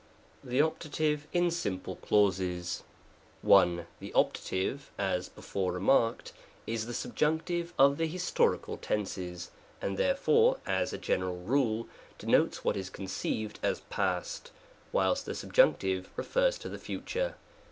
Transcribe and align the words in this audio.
THE 0.43 0.63
OPTATIVE 0.63 1.27
IN 1.31 1.51
SIMPLE 1.51 1.97
CLAUSES. 1.97 2.81
1. 3.43 3.85
The 3.99 4.11
Optative, 4.13 4.89
as 4.97 5.29
before 5.29 5.73
remarked, 5.73 6.33
is 6.65 6.87
the 6.87 6.93
sub 6.95 7.15
junctive 7.15 7.71
of 7.77 7.97
the 7.99 8.07
historical 8.07 8.77
tenses, 8.77 9.51
and 9.79 9.97
therefore, 9.99 10.57
as 10.65 10.91
a 10.91 10.97
general 10.97 11.37
rule, 11.41 11.87
denotes 12.17 12.63
what 12.65 12.75
is 12.77 12.89
conceived 12.89 13.59
as 13.61 13.81
past, 13.91 14.49
whilst 14.91 15.27
the 15.27 15.35
Subjunctive 15.35 16.09
refers 16.17 16.57
to 16.57 16.67
the 16.69 16.79
future. 16.79 17.35